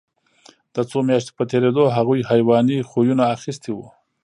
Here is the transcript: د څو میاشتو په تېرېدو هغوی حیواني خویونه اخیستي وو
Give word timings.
د 0.75 0.77
څو 0.89 0.97
میاشتو 1.07 1.31
په 1.37 1.43
تېرېدو 1.51 1.83
هغوی 1.95 2.21
حیواني 2.29 2.77
خویونه 2.89 3.23
اخیستي 3.35 3.71
وو 3.73 3.87